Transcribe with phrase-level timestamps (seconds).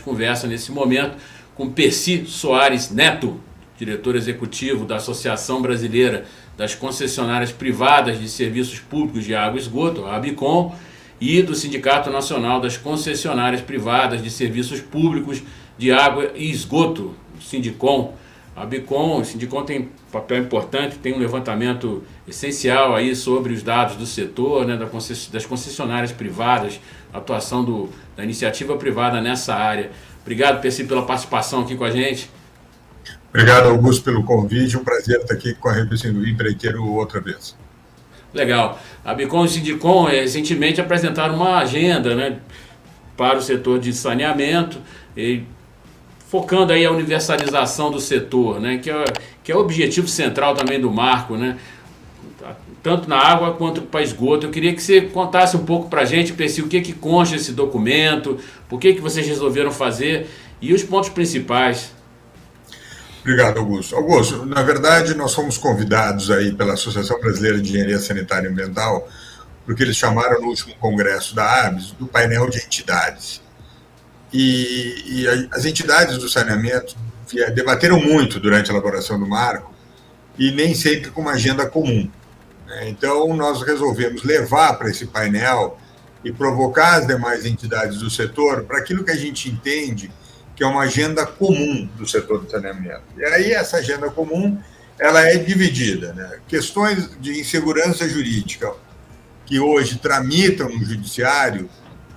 [0.00, 1.16] gente conversa nesse momento
[1.54, 3.38] com Percy Soares Neto,
[3.76, 6.24] diretor executivo da Associação Brasileira
[6.56, 10.74] das Concessionárias Privadas de Serviços Públicos de Água e Esgoto, a ABICOM,
[11.20, 15.42] e do Sindicato Nacional das Concessionárias Privadas de Serviços Públicos
[15.76, 18.14] de Água e Esgoto, Sindicom.
[18.60, 23.96] A Bicom, o Sindicom tem papel importante, tem um levantamento essencial aí sobre os dados
[23.96, 24.76] do setor, né,
[25.32, 26.78] das concessionárias privadas,
[27.10, 29.90] a atuação do, da iniciativa privada nessa área.
[30.20, 32.30] Obrigado, Percy, pela participação aqui com a gente.
[33.30, 34.76] Obrigado, Augusto, pelo convite.
[34.76, 37.56] Um prazer estar aqui com a revista Empreiteiro outra vez.
[38.34, 38.78] Legal.
[39.02, 42.38] A Bicom e o Sindicom eh, recentemente apresentaram uma agenda né,
[43.16, 44.78] para o setor de saneamento,
[45.16, 45.44] e
[46.30, 49.04] focando aí a universalização do setor, né, que, é,
[49.42, 51.58] que é o objetivo central também do marco, né,
[52.82, 54.46] tanto na água quanto para esgoto.
[54.46, 57.34] Eu queria que você contasse um pouco para a gente, Percy, o que, que consta
[57.34, 60.30] esse documento, por que, que vocês resolveram fazer
[60.62, 61.92] e os pontos principais.
[63.20, 63.96] Obrigado, Augusto.
[63.96, 69.06] Augusto, na verdade, nós fomos convidados aí pela Associação Brasileira de Engenharia Sanitária e Ambiental,
[69.66, 73.42] porque eles chamaram no último congresso da ABS do painel de entidades.
[74.32, 76.96] E, e as entidades do saneamento
[77.54, 79.74] debateram muito durante a elaboração do marco
[80.38, 82.08] e nem sempre com uma agenda comum.
[82.66, 82.88] Né?
[82.88, 85.78] Então, nós resolvemos levar para esse painel
[86.24, 90.10] e provocar as demais entidades do setor para aquilo que a gente entende
[90.60, 93.02] que é uma agenda comum do setor do saneamento.
[93.16, 94.58] E aí essa agenda comum
[94.98, 96.38] ela é dividida, né?
[96.46, 98.70] Questões de insegurança jurídica
[99.46, 101.70] que hoje tramitam no judiciário,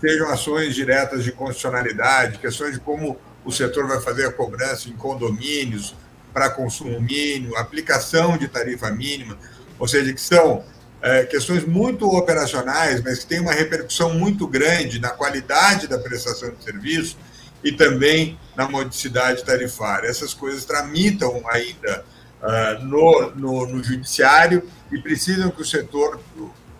[0.03, 4.93] sejam ações diretas de constitucionalidade, questões de como o setor vai fazer a cobrança em
[4.93, 5.95] condomínios
[6.33, 9.37] para consumo mínimo, aplicação de tarifa mínima,
[9.79, 10.65] ou seja, que são
[11.01, 16.49] é, questões muito operacionais, mas que têm uma repercussão muito grande na qualidade da prestação
[16.49, 17.17] de serviço
[17.63, 20.09] e também na modicidade tarifária.
[20.09, 22.03] Essas coisas tramitam ainda
[22.42, 26.19] uh, no, no, no, judiciário e precisam que o setor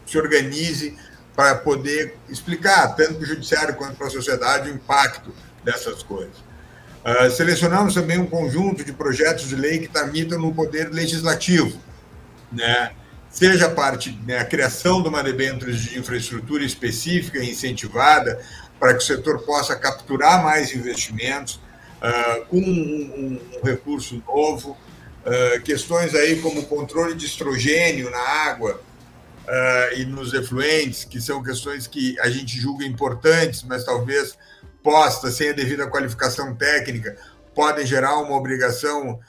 [0.06, 0.98] se organize
[1.36, 5.34] para poder explicar, tanto para o judiciário quanto para a sociedade, o impacto
[5.64, 6.38] dessas coisas.
[7.04, 11.78] Uh, selecionamos também um conjunto de projetos de lei que tramitam no poder legislativo,
[12.52, 12.92] né?
[13.34, 18.40] seja a parte, né, a criação de uma debênture de infraestrutura específica e incentivada,
[18.80, 24.78] para que o setor possa capturar mais investimentos uh, com um, um, recurso novo,
[25.26, 28.80] uh, questões aí como controle de estrogênio na água
[29.44, 34.38] uh, e nos efluentes, que são questões que a gente julga importantes, mas talvez
[34.82, 37.18] postas sem a devida qualificação técnica,
[37.56, 39.20] podem gerar uma obrigação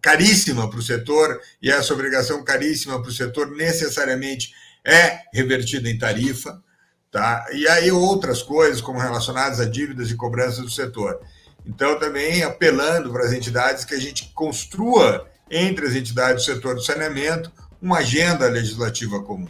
[0.00, 4.52] caríssima para o setor, e essa obrigação caríssima para o setor necessariamente
[4.84, 6.60] é revertida em tarifa.
[7.10, 7.46] Tá?
[7.52, 11.20] E aí outras coisas, como relacionadas a dívidas e cobranças do setor.
[11.64, 16.74] Então, também apelando para as entidades que a gente construa entre as entidades do setor
[16.74, 19.48] do saneamento uma agenda legislativa comum.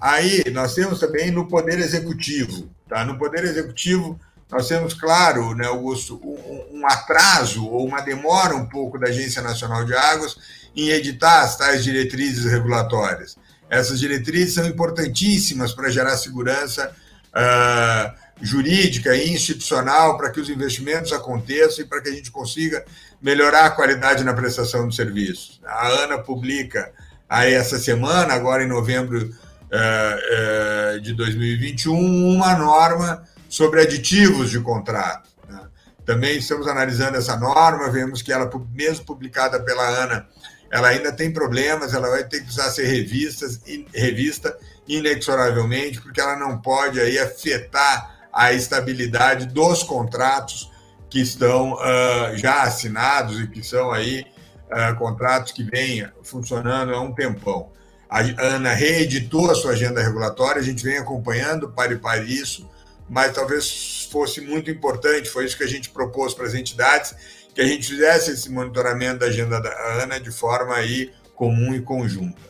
[0.00, 2.68] Aí nós temos também no Poder Executivo.
[2.88, 3.04] Tá?
[3.04, 4.18] No Poder Executivo,
[4.50, 9.40] nós temos, claro, né, Augusto, um, um atraso ou uma demora um pouco da Agência
[9.40, 10.36] Nacional de Águas
[10.74, 13.38] em editar as tais diretrizes regulatórias.
[13.70, 16.94] Essas diretrizes são importantíssimas para gerar segurança
[17.28, 18.12] uh,
[18.42, 22.84] jurídica e institucional para que os investimentos aconteçam e para que a gente consiga
[23.22, 25.60] melhorar a qualidade na prestação de serviços.
[25.64, 26.92] A ANA publica
[27.32, 34.60] aí essa semana, agora em novembro uh, uh, de 2021, uma norma sobre aditivos de
[34.60, 35.30] contrato.
[35.48, 35.60] Né?
[36.04, 40.28] Também estamos analisando essa norma, vemos que ela, mesmo publicada pela ANA,
[40.70, 43.46] ela ainda tem problemas, ela vai ter que precisar ser revista,
[43.94, 44.54] revista
[44.86, 50.70] inexoravelmente, porque ela não pode aí afetar a estabilidade dos contratos
[51.08, 54.26] que estão uh, já assinados e que são aí
[54.72, 57.70] uh, contratos que vêm funcionando há um tempão.
[58.08, 62.68] A Ana reeditou a sua agenda regulatória, a gente vem acompanhando para e para isso,
[63.08, 67.14] mas talvez fosse muito importante, foi isso que a gente propôs para as entidades,
[67.54, 71.80] que a gente fizesse esse monitoramento da agenda da ANA de forma aí comum e
[71.80, 72.40] conjunta.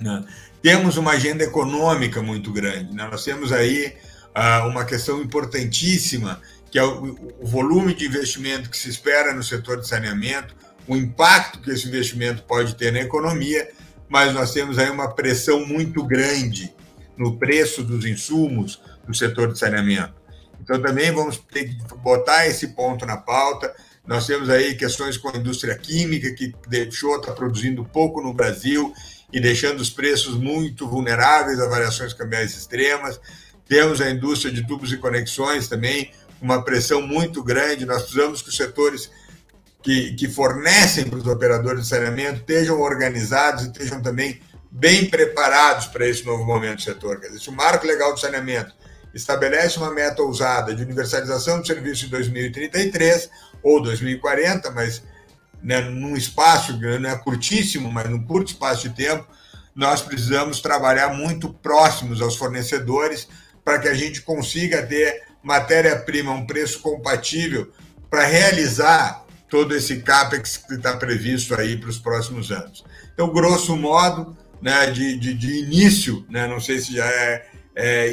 [0.00, 0.24] Né?
[0.62, 2.94] Temos uma agenda econômica muito grande.
[2.94, 3.08] Né?
[3.10, 3.94] Nós temos aí
[4.34, 6.40] uh, uma questão importantíssima,
[6.70, 10.54] que é o, o volume de investimento que se espera no setor de saneamento,
[10.86, 13.68] o impacto que esse investimento pode ter na economia,
[14.08, 16.74] mas nós temos aí uma pressão muito grande
[17.16, 20.14] no preço dos insumos do setor de saneamento.
[20.60, 23.74] Então, também vamos ter que botar esse ponto na pauta.
[24.06, 28.92] Nós temos aí questões com a indústria química, que deixou, está produzindo pouco no Brasil
[29.32, 33.20] e deixando os preços muito vulneráveis a variações cambiais extremas.
[33.68, 37.86] Temos a indústria de tubos e conexões também, uma pressão muito grande.
[37.86, 39.10] Nós precisamos que os setores
[39.84, 44.40] que, que fornecem para os operadores de saneamento estejam organizados e estejam também
[44.70, 47.20] bem preparados para esse novo momento do setor.
[47.20, 48.74] Quer dizer, se o marco legal do saneamento
[49.12, 53.28] estabelece uma meta ousada de universalização do serviço em 2033
[53.62, 55.02] ou 2040, mas
[55.62, 59.26] né, num espaço, não é curtíssimo, mas num curto espaço de tempo,
[59.74, 63.28] nós precisamos trabalhar muito próximos aos fornecedores
[63.62, 67.70] para que a gente consiga ter matéria-prima a um preço compatível
[68.08, 69.23] para realizar
[69.54, 72.84] todo esse CAPEX que está previsto aí para os próximos anos.
[73.12, 77.46] Então, grosso modo, né, de, de, de início, né, não sei se já é,
[77.76, 78.08] é,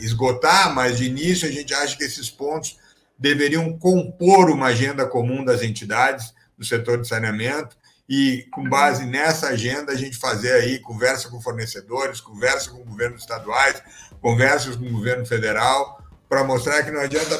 [0.00, 2.78] esgotar, mas de início a gente acha que esses pontos
[3.18, 7.76] deveriam compor uma agenda comum das entidades do setor de saneamento
[8.08, 13.20] e, com base nessa agenda, a gente fazer aí conversa com fornecedores, conversa com governos
[13.20, 13.82] estaduais,
[14.22, 16.01] conversas com o governo federal,
[16.32, 17.38] para mostrar que não adianta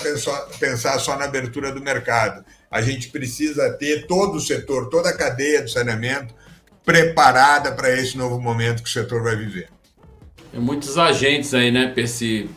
[0.60, 2.44] pensar só na abertura do mercado.
[2.70, 6.34] A gente precisa ter todo o setor, toda a cadeia do saneamento
[6.84, 9.70] preparada para esse novo momento que o setor vai viver.
[10.50, 12.50] Tem muitos agentes aí, né, Percy?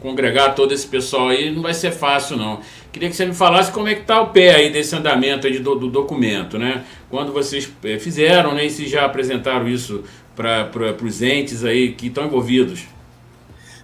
[0.00, 2.60] Congregar todo esse pessoal aí não vai ser fácil, não.
[2.90, 5.60] Queria que você me falasse como é que está o pé aí desse andamento aí
[5.60, 6.84] do, do documento, né?
[7.08, 8.66] Quando vocês é, fizeram, né?
[8.66, 10.02] E se já apresentaram isso
[10.34, 12.88] para os entes aí que estão envolvidos.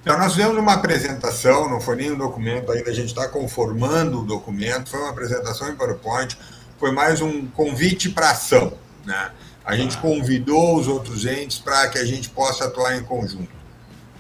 [0.07, 4.21] Então, nós fizemos uma apresentação, não foi nem um documento ainda, a gente está conformando
[4.21, 6.39] o documento, foi uma apresentação em PowerPoint,
[6.79, 8.73] foi mais um convite para ação.
[9.05, 9.33] Né?
[9.65, 13.51] A gente convidou os outros entes para que a gente possa atuar em conjunto.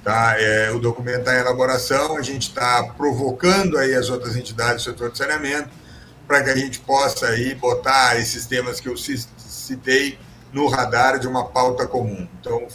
[0.02, 0.34] Tá?
[0.36, 4.90] É, o documento está em elaboração, a gente está provocando aí as outras entidades do
[4.90, 5.68] setor de saneamento
[6.26, 10.18] para que a gente possa aí botar esses temas que eu citei
[10.52, 12.26] no radar de uma pauta comum.
[12.40, 12.66] Então,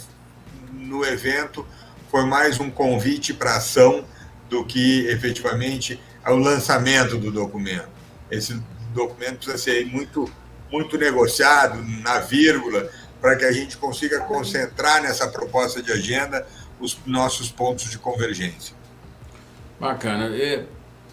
[0.72, 1.66] no evento,
[2.12, 4.04] foi mais um convite para ação
[4.50, 7.88] do que efetivamente o lançamento do documento.
[8.30, 8.62] Esse
[8.92, 10.30] documento precisa ser muito,
[10.70, 12.86] muito negociado na vírgula
[13.18, 16.46] para que a gente consiga concentrar nessa proposta de agenda
[16.78, 18.76] os nossos pontos de convergência.
[19.80, 20.26] Bacana.
[20.36, 20.64] E,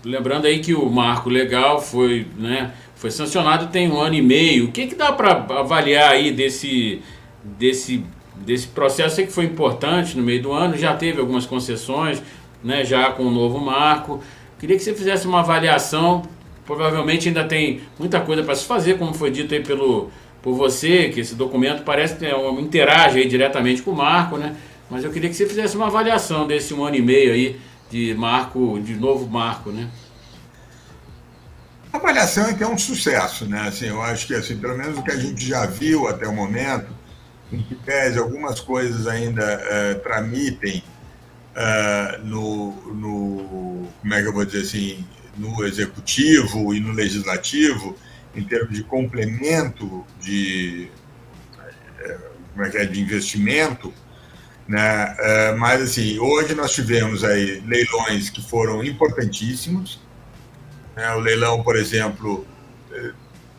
[0.03, 4.65] lembrando aí que o marco legal foi, né, foi sancionado tem um ano e meio.
[4.65, 7.01] O que, que dá para avaliar aí desse,
[7.41, 8.03] desse
[8.45, 12.21] desse processo que foi importante no meio do ano, já teve algumas concessões,
[12.63, 14.21] né, já com o novo marco.
[14.59, 16.23] Queria que você fizesse uma avaliação,
[16.65, 20.09] provavelmente ainda tem muita coisa para se fazer, como foi dito aí pelo,
[20.41, 24.37] por você, que esse documento parece que é um, interage aí diretamente com o marco,
[24.37, 24.55] né?
[24.89, 27.59] Mas eu queria que você fizesse uma avaliação desse um ano e meio aí
[27.89, 29.87] de marco, de novo marco, né?
[31.91, 33.67] A avaliação é que é um sucesso, né?
[33.67, 36.33] Assim, eu acho que assim, pelo menos o que a gente já viu até o
[36.33, 36.87] momento,
[37.51, 40.83] em que pese algumas coisas ainda uh, tramitem
[41.55, 45.05] uh, no, no, como é que eu vou dizer assim,
[45.37, 47.95] no executivo e no legislativo,
[48.35, 50.89] em termos de complemento de,
[51.99, 52.17] eh,
[52.51, 53.91] como é que é, de investimento,
[54.67, 55.15] né?
[55.57, 59.99] Mas assim, hoje nós tivemos aí leilões que foram importantíssimos,
[60.95, 61.11] né?
[61.15, 62.45] o leilão, por exemplo,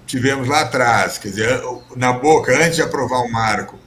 [0.06, 1.62] tivemos lá atrás, quer dizer,
[1.96, 3.80] na boca, antes de aprovar o marco,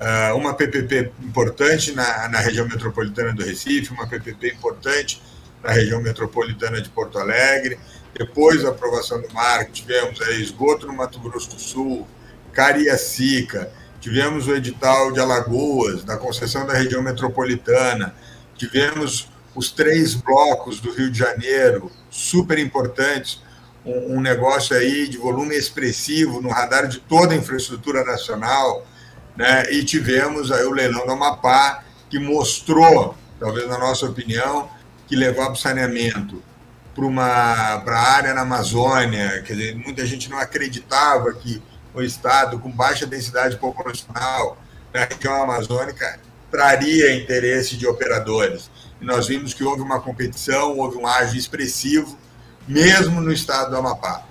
[0.00, 5.22] ah, uma PPP importante na, na região metropolitana do Recife, uma PPP importante
[5.62, 7.78] na região metropolitana de Porto Alegre.
[8.14, 12.06] Depois da aprovação do marco, tivemos aí esgoto no Mato Grosso do Sul,
[12.52, 13.70] Cariacica,
[14.00, 18.14] tivemos o edital de Alagoas, da concessão da região metropolitana,
[18.56, 23.42] tivemos os três blocos do Rio de Janeiro, super importantes,
[23.84, 28.86] um, um negócio aí de volume expressivo no radar de toda a infraestrutura nacional,
[29.36, 29.70] né?
[29.70, 34.68] E tivemos aí o leilão do Amapá, que mostrou, talvez na nossa opinião,
[35.06, 36.42] que levar o saneamento
[37.84, 41.62] para a área na Amazônia, quer dizer, muita gente não acreditava que
[41.92, 44.56] o Estado, com baixa densidade populacional,
[44.94, 46.18] na região amazônica,
[46.50, 48.70] traria interesse de operadores.
[49.00, 52.18] E nós vimos que houve uma competição, houve um ágio expressivo,
[52.66, 54.24] mesmo no estado do Amapá.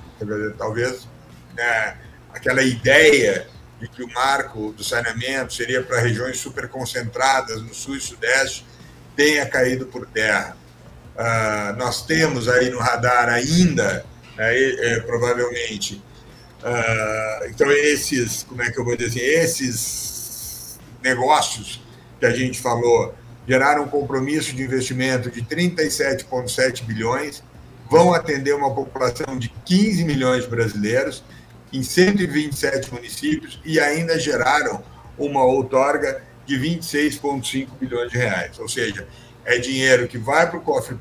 [0.57, 1.07] Talvez
[1.55, 1.97] né,
[2.33, 3.47] aquela ideia
[3.87, 8.65] que o marco do saneamento seria para regiões super concentradas no sul e sudeste
[9.15, 10.57] tenha caído por terra.
[11.15, 16.03] Uh, nós temos aí no radar ainda, né, é, provavelmente,
[16.61, 21.81] uh, então esses, como é que eu vou dizer, esses negócios
[22.19, 23.15] que a gente falou
[23.47, 27.43] geraram um compromisso de investimento de 37,7 bilhões,
[27.89, 31.23] vão atender uma população de 15 milhões de brasileiros
[31.75, 34.81] em 127 municípios e ainda geraram
[35.17, 38.57] uma outorga de 26,5 bilhões de reais.
[38.59, 39.05] Ou seja,
[39.43, 40.95] é dinheiro que vai para o cofre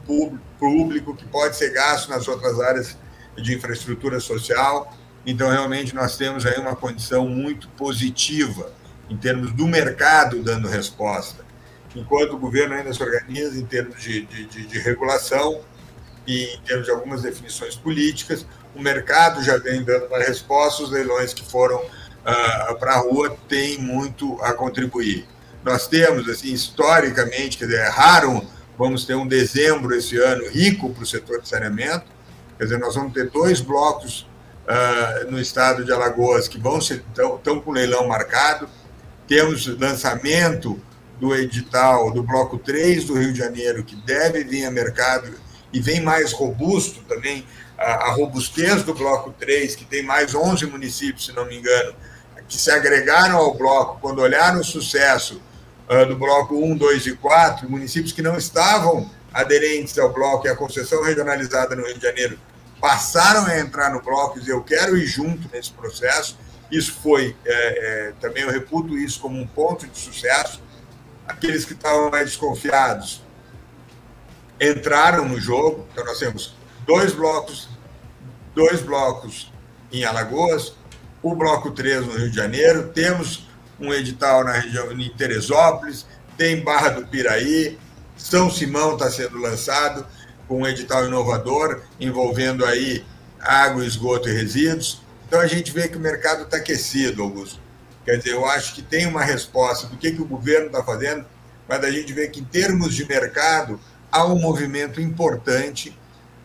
[0.59, 2.97] público, que pode ser gasto nas outras áreas
[3.37, 4.93] de infraestrutura social.
[5.25, 8.73] Então, realmente, nós temos aí uma condição muito positiva
[9.09, 11.45] em termos do mercado dando resposta,
[11.95, 15.61] enquanto o governo ainda se organiza em termos de, de, de, de regulação
[16.27, 20.91] e em termos de algumas definições políticas, o mercado já vem dando uma resposta, os
[20.91, 25.27] leilões que foram uh, para a rua têm muito a contribuir.
[25.63, 28.47] Nós temos, assim, historicamente, quer dizer, é raro,
[28.79, 32.05] vamos ter um dezembro esse ano rico para o setor de saneamento,
[32.59, 34.29] quer dizer, nós vamos ter dois blocos
[34.67, 38.69] uh, no estado de Alagoas que vão ser, estão com leilão marcado,
[39.27, 40.81] temos lançamento
[41.19, 45.33] do edital do bloco 3 do Rio de Janeiro, que deve vir a mercado
[45.73, 47.47] e vem mais robusto também,
[47.79, 51.95] a, robustez do bloco 3, que tem mais 11 municípios, se não me engano,
[52.49, 55.41] que se agregaram ao bloco, quando olharam o sucesso
[55.89, 60.51] uh, do bloco 1, 2 e 4, municípios que não estavam aderentes ao bloco e
[60.51, 62.39] à concessão regionalizada no Rio de Janeiro
[62.81, 66.39] passaram a entrar no bloco e dizer, eu quero ir junto nesse processo.
[66.71, 67.53] Isso foi, é,
[68.09, 70.63] é, também eu reputo isso como um ponto de sucesso.
[71.27, 73.23] Aqueles que estavam mais desconfiados
[74.61, 75.87] entraram no jogo.
[75.93, 76.55] Então, nós temos
[76.87, 77.69] dois blocos,
[78.55, 79.53] dois blocos
[79.93, 80.75] em Alagoas,
[81.23, 83.47] o bloco 3 no Rio de Janeiro, temos
[83.81, 87.79] um edital na região em Teresópolis, tem Barra do Piraí,
[88.17, 90.07] São Simão está sendo lançado
[90.47, 93.05] com um edital inovador envolvendo aí
[93.41, 95.03] água, esgoto e resíduos.
[95.27, 97.61] Então a gente vê que o mercado está aquecido, Augusto.
[98.05, 101.25] Quer dizer, eu acho que tem uma resposta do que, que o governo está fazendo,
[101.67, 103.81] mas a gente vê que em termos de mercado
[104.13, 105.97] há um movimento importante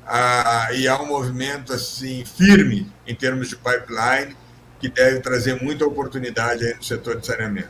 [0.10, 4.36] ah, e há um movimento assim firme em termos de pipeline
[4.80, 7.70] que deve trazer muita oportunidade aí no setor de saneamento.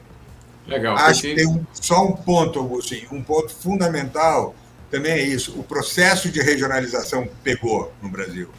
[0.66, 0.96] Legal.
[0.96, 4.56] Acho que tem um, só um ponto, Augusto, um ponto fundamental
[4.90, 5.60] também é isso.
[5.60, 8.50] O processo de regionalização pegou no Brasil.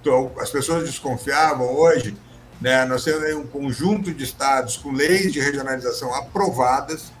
[0.00, 2.16] Então, as pessoas desconfiavam hoje,
[2.60, 7.12] né, nós temos aí um conjunto de estados com leis de regionalização aprovadas,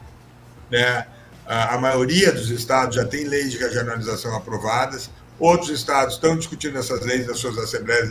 [0.70, 1.06] né,
[1.46, 7.04] a maioria dos estados já tem leis de regionalização aprovadas, outros estados estão discutindo essas
[7.04, 8.08] leis nas suas assembleias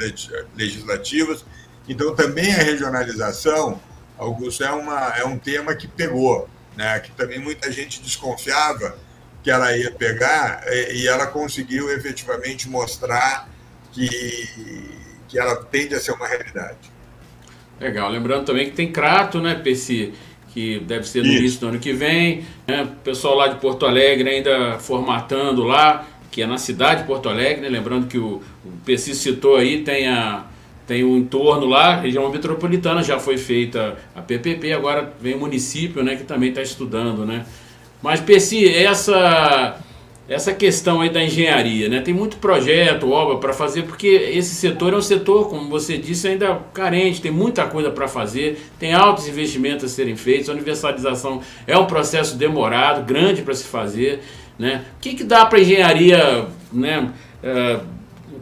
[0.55, 1.45] legislativas,
[1.87, 3.79] então também a regionalização,
[4.17, 8.97] Augusto, é, uma, é um tema que pegou, né, que também muita gente desconfiava,
[9.43, 13.47] que ela ia pegar e ela conseguiu efetivamente mostrar
[13.91, 14.09] que,
[15.27, 16.97] que ela tende a ser uma realidade.
[17.79, 18.09] Legal.
[18.09, 20.13] Lembrando também que tem Crato, né, PC,
[20.53, 21.37] que deve ser no Isso.
[21.37, 22.45] início do ano que vem.
[22.67, 22.83] Né?
[22.83, 27.29] O pessoal lá de Porto Alegre ainda formatando lá, que é na cidade de Porto
[27.29, 27.69] Alegre, né?
[27.69, 30.45] Lembrando que o, o PC citou aí, tem a
[30.87, 36.01] tem o entorno lá, região metropolitana já foi feita a PPP, agora vem o município,
[36.01, 37.45] né, que também está estudando, né?
[38.01, 39.77] Mas, Percy, essa,
[40.29, 41.99] essa questão aí da engenharia, né?
[41.99, 46.27] Tem muito projeto, obra para fazer, porque esse setor é um setor, como você disse,
[46.27, 51.41] ainda carente, tem muita coisa para fazer, tem altos investimentos a serem feitos, a universalização
[51.65, 54.21] é um processo demorado, grande para se fazer,
[54.57, 54.85] né?
[54.97, 57.11] O que, que dá para a engenharia, né?
[57.43, 57.79] É,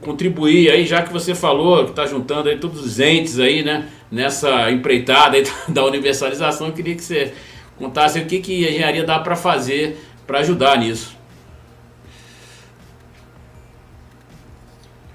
[0.02, 3.90] contribuir aí, já que você falou que está juntando aí todos os entes aí, né?
[4.12, 7.34] Nessa empreitada da universalização, eu queria que você
[7.78, 11.16] contasse o que, que a engenharia dá para fazer para ajudar nisso.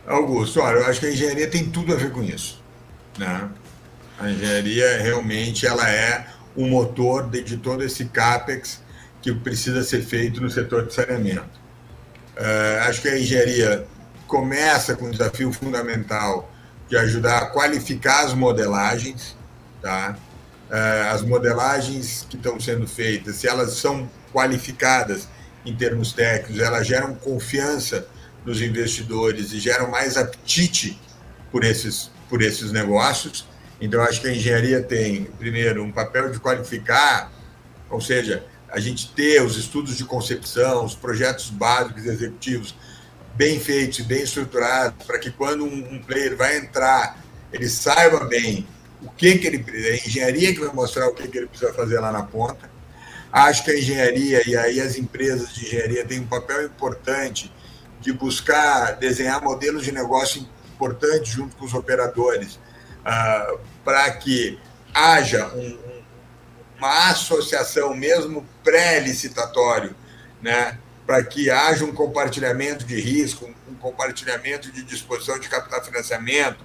[0.07, 2.61] Augusto, olha, eu acho que a engenharia tem tudo a ver com isso.
[3.17, 3.49] Né?
[4.19, 6.27] A engenharia realmente ela é
[6.57, 8.83] o motor de, de todo esse CAPEX
[9.23, 11.61] que precisa ser feito no setor de saneamento.
[12.37, 13.87] Uh, acho que a engenharia
[14.27, 16.51] começa com um desafio fundamental
[16.89, 19.37] de ajudar a qualificar as modelagens,
[19.83, 20.17] tá?
[20.71, 25.29] Eh, as modelagens que estão sendo feitas, se elas são qualificadas
[25.67, 28.07] em termos técnicos, elas geram confiança
[28.45, 31.01] nos investidores e geram mais apetite
[31.51, 33.49] por esses, por esses negócios.
[33.81, 37.33] Então, acho que a engenharia tem, primeiro, um papel de qualificar,
[37.89, 42.75] ou seja, a gente ter os estudos de concepção, os projetos básicos executivos
[43.35, 47.19] bem feitos e bem estruturados, para que quando um, um player vai entrar,
[47.53, 48.67] ele saiba bem
[49.03, 51.99] o que, que ele a engenharia que vai mostrar o que, que ele precisa fazer
[52.01, 52.71] lá na ponta.
[53.33, 57.53] Acho que a engenharia e aí as empresas de engenharia têm um papel importante
[58.01, 62.59] de buscar desenhar modelos de negócio importantes junto com os operadores,
[63.01, 64.59] uh, para que
[64.93, 65.79] haja um,
[66.81, 69.95] uma associação, mesmo pré-licitatório,
[70.41, 76.65] né, para que haja um compartilhamento de risco, um compartilhamento de disposição de captar financiamento,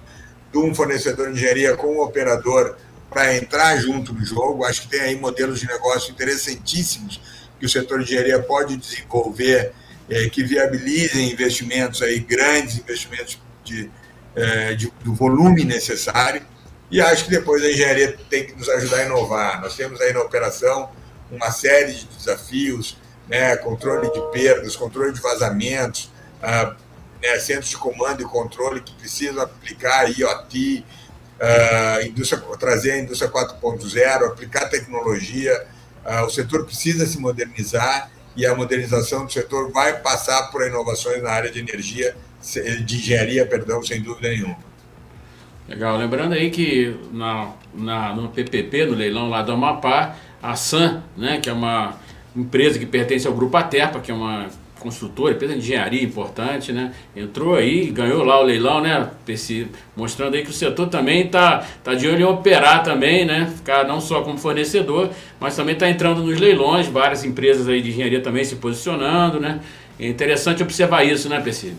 [0.50, 2.76] de um fornecedor de engenharia com um operador
[3.10, 4.64] para entrar junto no jogo.
[4.64, 7.20] Acho que tem aí modelos de negócio interessantíssimos
[7.58, 9.72] que o setor de engenharia pode desenvolver,
[10.08, 13.90] é, que viabilizem investimentos aí, grandes investimentos de,
[14.34, 16.42] é, de, do volume necessário.
[16.90, 19.60] E acho que depois a engenharia tem que nos ajudar a inovar.
[19.60, 20.90] Nós temos aí na operação
[21.30, 22.96] uma série de desafios,
[23.28, 26.76] né, controle de perdas, controle de vazamentos, ah,
[27.20, 30.84] né, centros de comando e controle que precisam aplicar IoT,
[31.40, 35.66] uh, indústria, trazer a indústria 4.0, aplicar tecnologia.
[36.04, 41.22] Uh, o setor precisa se modernizar e a modernização do setor vai passar por inovações
[41.22, 42.14] na área de energia,
[42.84, 44.65] de engenharia, perdão, sem dúvida nenhuma.
[45.68, 45.96] Legal.
[45.96, 51.38] Lembrando aí que na, na, no PPP, no leilão lá do Amapá, a SAM, né,
[51.40, 51.94] que é uma
[52.36, 54.46] empresa que pertence ao Grupo Aterpa, que é uma
[54.78, 56.92] construtora, empresa de engenharia importante, né?
[57.16, 59.10] Entrou aí, ganhou lá o leilão, né?
[59.96, 63.50] mostrando aí que o setor também está tá de olho em operar também, né?
[63.56, 67.90] Ficar não só como fornecedor, mas também está entrando nos leilões, várias empresas aí de
[67.90, 69.60] engenharia também se posicionando, né?
[69.98, 71.72] É interessante observar isso, né, PC?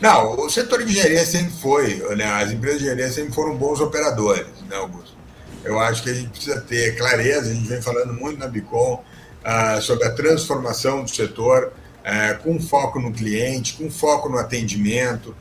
[0.00, 2.24] Não, o setor de engenharia sempre foi, né?
[2.24, 5.16] As empresas de engenharia sempre foram bons operadores, né, Augusto?
[5.64, 9.02] Eu acho que a gente precisa ter clareza, a gente vem falando muito na Bicom,
[9.38, 11.72] Uh, sobre a transformação do setor,
[12.04, 15.34] é, com foco no cliente, com foco no atendimento,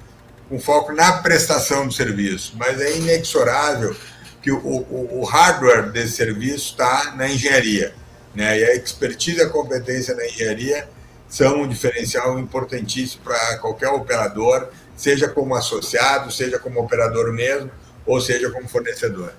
[0.48, 2.54] com foco na prestação do serviço.
[2.58, 3.96] Mas é inexorável
[4.42, 7.94] que o, o, o hardware desse serviço está na engenharia.
[8.36, 8.60] Né?
[8.60, 10.88] E a expertise a competência na engenharia
[11.28, 17.70] são um diferencial importantíssimo para qualquer operador, seja como associado, seja como operador mesmo,
[18.06, 19.34] ou seja como fornecedor.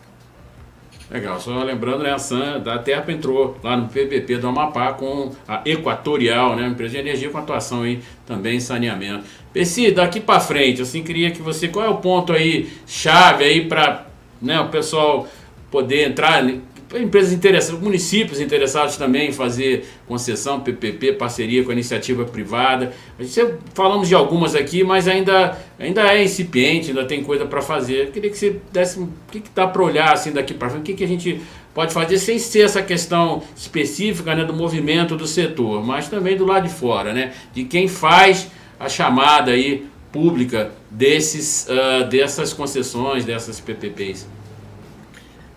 [1.11, 5.33] Legal, só lembrando, né, a SAN da Terpa entrou lá no PPP do Amapá com
[5.49, 9.25] a Equatorial, né, uma empresa de energia com atuação aí também em saneamento.
[9.51, 13.67] Pessi, daqui para frente, assim, queria que você, qual é o ponto aí chave aí
[13.67, 14.07] para,
[14.41, 15.27] né, o pessoal
[15.71, 16.45] poder entrar
[16.97, 22.93] empresas interessadas, municípios interessados também em fazer concessão, PPP, parceria com a iniciativa privada.
[23.19, 27.61] A gente falamos de algumas aqui, mas ainda, ainda é incipiente, ainda tem coisa para
[27.61, 28.07] fazer.
[28.07, 30.85] Eu queria que você desse o que dá para olhar assim daqui para frente, o
[30.85, 31.41] que, que a gente
[31.75, 36.47] pode fazer sem ser essa questão específica né, do movimento do setor, mas também do
[36.47, 38.49] lado de fora, né, de quem faz
[38.81, 44.27] a chamada aí pública desses, uh, dessas concessões, dessas PPPs.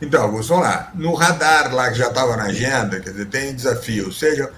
[0.01, 0.91] Então, Augusto, vamos lá.
[0.95, 4.51] No radar lá que já estava na agenda, quer dizer, tem desafio, seja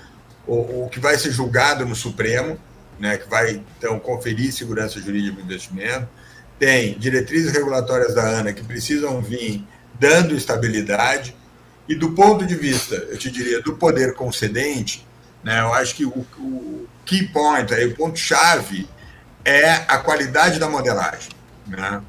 [0.48, 2.58] o, o, que vai ser julgado no Supremo,
[2.98, 6.08] né, que vai então conferir segurança jurídica do investimento,
[6.58, 9.68] tem diretrizes regulatórias da ANA que precisam vir
[10.00, 11.36] dando estabilidade,
[11.90, 15.06] e do ponto de vista, eu te diria, do poder concedente,
[15.44, 18.88] né, eu acho que o, o key point, aí, o ponto-chave,
[19.44, 21.32] é a qualidade da modelagem.
[21.68, 22.02] Né?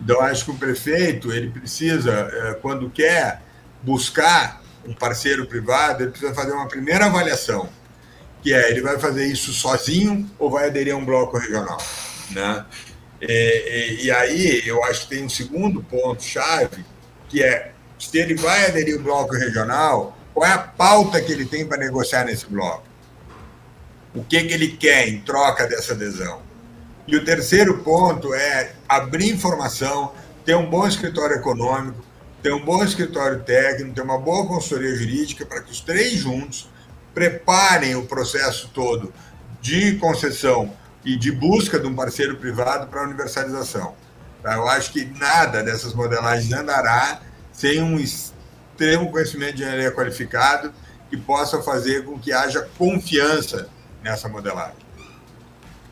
[0.00, 3.42] Então, acho que o prefeito, ele precisa, é, quando quer
[3.82, 7.68] buscar um parceiro privado, ele precisa fazer uma primeira avaliação,
[8.42, 11.78] que é, ele vai fazer isso sozinho ou vai aderir a um bloco regional,
[12.30, 12.64] né?
[13.20, 16.84] E, e, e aí, eu acho que tem um segundo ponto-chave,
[17.28, 21.44] que é, se ele vai aderir ao bloco regional, qual é a pauta que ele
[21.44, 22.84] tem para negociar nesse bloco?
[24.14, 26.42] O que, que ele quer em troca dessa adesão?
[27.10, 30.12] E o terceiro ponto é abrir informação,
[30.44, 31.98] ter um bom escritório econômico,
[32.40, 36.70] ter um bom escritório técnico, ter uma boa consultoria jurídica para que os três juntos
[37.12, 39.12] preparem o processo todo
[39.60, 40.72] de concessão
[41.04, 43.96] e de busca de um parceiro privado para a universalização.
[44.40, 44.54] Tá?
[44.54, 50.72] Eu acho que nada dessas modelagens andará sem um extremo conhecimento de engenharia qualificado
[51.10, 53.68] que possa fazer com que haja confiança
[54.00, 54.79] nessa modelagem.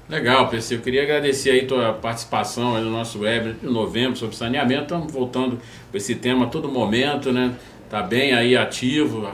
[0.09, 0.77] Legal, PC.
[0.77, 4.85] Eu queria agradecer aí tua participação aí no nosso web de novembro sobre saneamento.
[4.85, 7.55] Estamos voltando com esse tema a todo momento, né?
[7.91, 9.31] Tá bem aí ativo.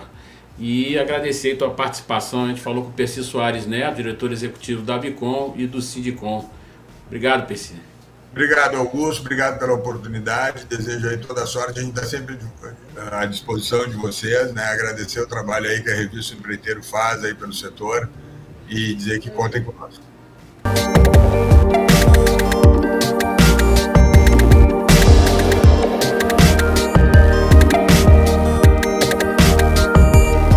[0.58, 2.46] E agradecer aí tua participação.
[2.46, 6.50] A gente falou com o PC Soares Neto, diretor executivo da Bicom e do Sindicom.
[7.06, 7.74] Obrigado, PC.
[8.32, 9.20] Obrigado, Augusto.
[9.20, 10.64] Obrigado pela oportunidade.
[10.64, 11.78] Desejo aí toda a sorte.
[11.78, 12.36] A gente está sempre
[13.12, 14.64] à disposição de vocês, né?
[14.64, 18.10] Agradecer o trabalho aí que a revista Empreiteiro faz aí pelo setor
[18.68, 20.13] e dizer que contem conosco.
[21.34, 21.83] you